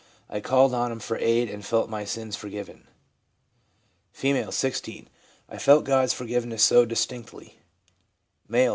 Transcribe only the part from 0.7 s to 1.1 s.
on Him